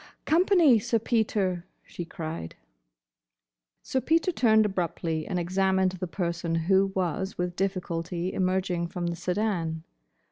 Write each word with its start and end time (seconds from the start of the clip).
"Company, 0.25 0.79
Sir 0.79 0.97
Peter!" 0.97 1.63
she 1.83 2.05
cried. 2.05 2.55
Sir 3.83 4.01
Peter 4.01 4.31
turned 4.31 4.65
abruptly 4.65 5.27
and 5.27 5.37
examined 5.37 5.91
the 5.91 6.07
person 6.07 6.55
who 6.55 6.87
was 6.95 7.37
with 7.37 7.55
difficulty 7.55 8.33
emerging 8.33 8.87
from 8.87 9.05
the 9.05 9.15
sedan. 9.15 9.83